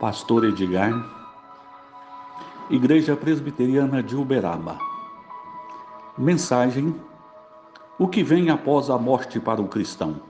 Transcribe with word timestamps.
Pastor 0.00 0.44
Edgar, 0.44 0.92
Igreja 2.68 3.14
Presbiteriana 3.14 4.02
de 4.02 4.16
Uberaba. 4.16 4.76
Mensagem: 6.18 6.94
O 7.96 8.08
que 8.08 8.24
vem 8.24 8.50
após 8.50 8.90
a 8.90 8.98
morte 8.98 9.38
para 9.38 9.62
o 9.62 9.68
cristão? 9.68 10.20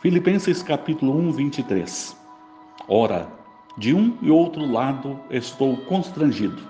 Filipenses 0.00 0.62
capítulo 0.62 1.16
1, 1.18 1.32
23. 1.32 2.16
Ora, 2.86 3.26
de 3.78 3.94
um 3.94 4.18
e 4.20 4.30
outro 4.30 4.70
lado 4.70 5.18
estou 5.30 5.74
constrangido, 5.78 6.62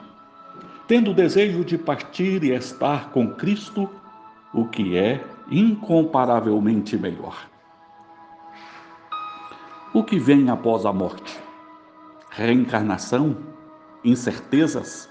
tendo 0.87 1.11
o 1.11 1.15
desejo 1.15 1.65
de 1.65 1.77
partir 1.77 2.45
e 2.45 2.53
estar 2.53 3.11
com 3.11 3.35
Cristo, 3.35 3.91
o 4.55 4.67
que 4.67 4.97
é 4.97 5.25
incomparavelmente 5.51 6.97
melhor 6.97 7.37
o 9.95 10.05
que 10.05 10.19
vem 10.19 10.51
após 10.51 10.85
a 10.85 10.93
morte? 10.93 11.41
Reencarnação? 12.31 13.37
Incertezas? 14.05 15.09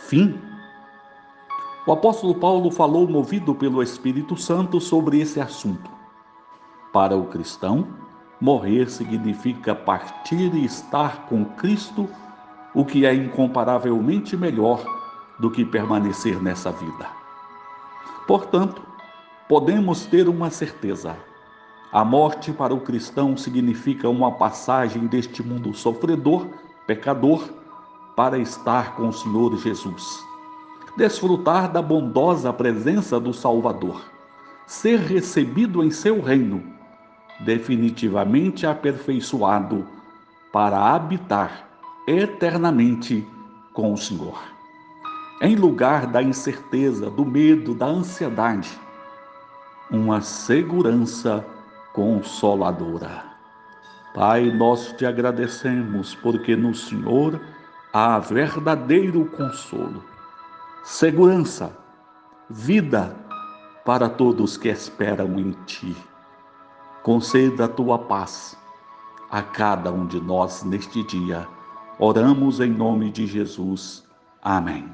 Fim? 0.00 0.38
O 1.86 1.92
apóstolo 1.92 2.34
Paulo 2.34 2.70
falou, 2.70 3.08
movido 3.08 3.54
pelo 3.54 3.82
Espírito 3.82 4.36
Santo, 4.36 4.78
sobre 4.78 5.20
esse 5.20 5.40
assunto. 5.40 5.90
Para 6.92 7.16
o 7.16 7.26
cristão, 7.26 7.88
morrer 8.38 8.90
significa 8.90 9.74
partir 9.74 10.54
e 10.54 10.64
estar 10.64 11.26
com 11.26 11.44
Cristo, 11.44 12.08
o 12.74 12.84
que 12.84 13.06
é 13.06 13.14
incomparavelmente 13.14 14.36
melhor 14.36 14.84
do 15.38 15.50
que 15.50 15.64
permanecer 15.64 16.42
nessa 16.42 16.70
vida. 16.70 17.06
Portanto, 18.26 18.82
podemos 19.48 20.04
ter 20.04 20.28
uma 20.28 20.50
certeza 20.50 21.16
a 21.90 22.04
morte 22.04 22.52
para 22.52 22.74
o 22.74 22.80
cristão 22.80 23.36
significa 23.36 24.08
uma 24.08 24.32
passagem 24.32 25.06
deste 25.06 25.42
mundo 25.42 25.72
sofredor, 25.72 26.46
pecador, 26.86 27.48
para 28.14 28.38
estar 28.38 28.94
com 28.94 29.08
o 29.08 29.12
Senhor 29.12 29.56
Jesus. 29.56 30.22
Desfrutar 30.96 31.72
da 31.72 31.80
bondosa 31.80 32.52
presença 32.52 33.18
do 33.18 33.32
Salvador. 33.32 34.02
Ser 34.66 34.98
recebido 34.98 35.82
em 35.82 35.90
seu 35.90 36.20
reino, 36.20 36.62
definitivamente 37.40 38.66
aperfeiçoado 38.66 39.86
para 40.52 40.94
habitar 40.94 41.68
eternamente 42.06 43.26
com 43.72 43.94
o 43.94 43.96
Senhor. 43.96 44.38
Em 45.40 45.54
lugar 45.54 46.06
da 46.06 46.22
incerteza, 46.22 47.08
do 47.08 47.24
medo, 47.24 47.72
da 47.72 47.86
ansiedade, 47.86 48.78
uma 49.90 50.20
segurança 50.20 51.46
consoladora. 51.98 53.24
Pai, 54.14 54.52
nós 54.52 54.92
te 54.92 55.04
agradecemos 55.04 56.14
porque 56.14 56.54
no 56.54 56.72
Senhor 56.72 57.40
há 57.92 58.20
verdadeiro 58.20 59.26
consolo, 59.26 60.04
segurança, 60.84 61.76
vida 62.48 63.16
para 63.84 64.08
todos 64.08 64.56
que 64.56 64.68
esperam 64.68 65.40
em 65.40 65.50
Ti. 65.66 65.96
Conceda 67.02 67.64
a 67.64 67.68
tua 67.68 67.98
paz 67.98 68.56
a 69.28 69.42
cada 69.42 69.90
um 69.90 70.06
de 70.06 70.20
nós 70.20 70.62
neste 70.62 71.02
dia. 71.02 71.48
Oramos 71.98 72.60
em 72.60 72.70
nome 72.70 73.10
de 73.10 73.26
Jesus. 73.26 74.04
Amém. 74.40 74.88